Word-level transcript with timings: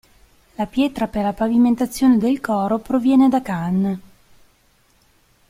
La 0.55 0.65
pietra 0.65 1.07
per 1.07 1.21
la 1.23 1.31
pavimentazione 1.33 2.17
del 2.17 2.41
coro 2.41 2.79
proviene 2.79 3.29
da 3.29 3.39
Cannes. 3.43 3.99